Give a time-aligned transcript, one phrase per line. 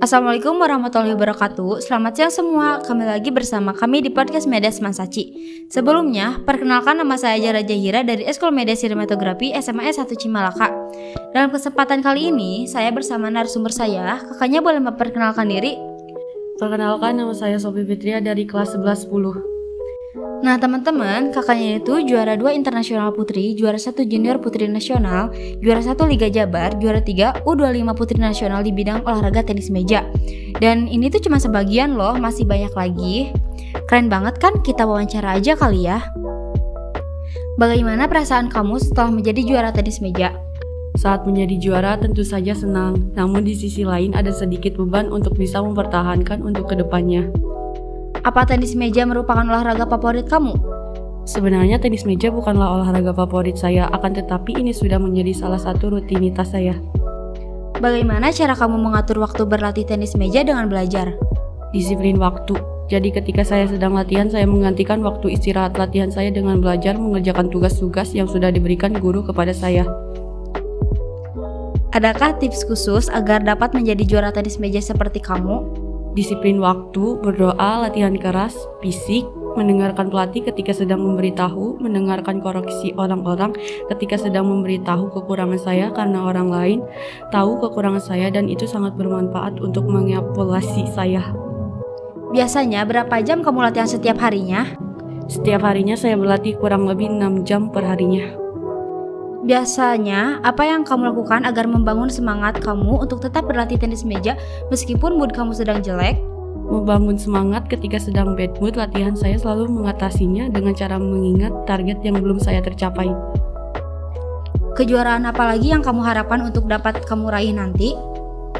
[0.00, 1.84] Assalamualaikum warahmatullahi wabarakatuh.
[1.84, 2.80] Selamat siang semua.
[2.80, 5.24] Kami lagi bersama kami di podcast Media Semansaci
[5.68, 10.72] Sebelumnya, perkenalkan nama saya Jara Jahira dari Eskol Media Sinematografi SMA 1 Cimalaka.
[11.36, 14.24] Dalam kesempatan kali ini, saya bersama narasumber saya.
[14.24, 15.76] Kakaknya boleh memperkenalkan diri?
[16.56, 19.55] Perkenalkan nama saya Sofi Fitria dari kelas 1110
[20.16, 25.28] Nah teman-teman, kakaknya itu juara 2 internasional putri, juara 1 junior putri nasional,
[25.60, 30.08] juara 1 Liga Jabar, juara 3 U25 putri nasional di bidang olahraga tenis meja.
[30.56, 33.28] Dan ini tuh cuma sebagian loh, masih banyak lagi.
[33.92, 36.00] Keren banget kan kita wawancara aja kali ya.
[37.60, 40.32] Bagaimana perasaan kamu setelah menjadi juara tenis meja?
[40.96, 45.60] Saat menjadi juara tentu saja senang, namun di sisi lain ada sedikit beban untuk bisa
[45.60, 47.28] mempertahankan untuk ke depannya.
[48.26, 50.58] Apa tenis meja merupakan olahraga favorit kamu?
[51.30, 56.50] Sebenarnya tenis meja bukanlah olahraga favorit saya, akan tetapi ini sudah menjadi salah satu rutinitas
[56.50, 56.74] saya.
[57.78, 61.14] Bagaimana cara kamu mengatur waktu berlatih tenis meja dengan belajar?
[61.70, 62.58] Disiplin waktu.
[62.90, 68.10] Jadi ketika saya sedang latihan, saya menggantikan waktu istirahat latihan saya dengan belajar mengerjakan tugas-tugas
[68.10, 69.86] yang sudah diberikan guru kepada saya.
[71.94, 75.85] Adakah tips khusus agar dapat menjadi juara tenis meja seperti kamu?
[76.16, 83.52] Disiplin waktu, berdoa, latihan keras, fisik, mendengarkan pelatih ketika sedang memberitahu, mendengarkan koreksi orang-orang
[83.92, 86.78] ketika sedang memberitahu kekurangan saya karena orang lain
[87.28, 91.20] tahu kekurangan saya dan itu sangat bermanfaat untuk mengevaluasi saya.
[92.32, 94.66] Biasanya berapa jam kamu latihan setiap harinya?
[95.26, 98.45] Setiap harinya saya berlatih kurang lebih 6 jam per harinya.
[99.46, 104.34] Biasanya, apa yang kamu lakukan agar membangun semangat kamu untuk tetap berlatih tenis meja
[104.74, 106.18] meskipun mood kamu sedang jelek?
[106.66, 112.18] Membangun semangat ketika sedang bad mood, latihan saya selalu mengatasinya dengan cara mengingat target yang
[112.18, 113.06] belum saya tercapai.
[114.74, 117.94] Kejuaraan apa lagi yang kamu harapkan untuk dapat kamu raih nanti?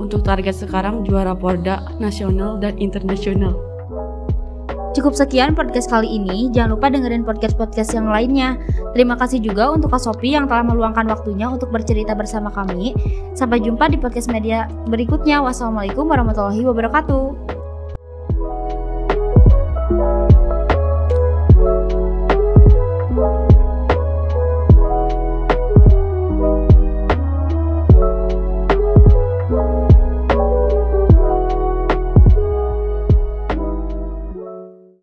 [0.00, 3.69] Untuk target sekarang juara Porda, nasional, dan internasional.
[4.90, 6.50] Cukup sekian podcast kali ini.
[6.50, 8.58] Jangan lupa dengerin podcast-podcast yang lainnya.
[8.90, 12.98] Terima kasih juga untuk Kak Sopi yang telah meluangkan waktunya untuk bercerita bersama kami.
[13.38, 15.46] Sampai jumpa di podcast media berikutnya.
[15.46, 17.59] Wassalamualaikum warahmatullahi wabarakatuh.